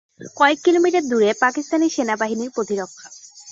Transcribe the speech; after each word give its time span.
কয়েক 0.37 0.59
কিলোমিটার 0.65 1.03
দূরে 1.07 1.29
পাকিস্তানি 1.41 1.87
সেনাবাহিনীর 1.89 2.53
প্রতিরক্ষা। 2.55 3.07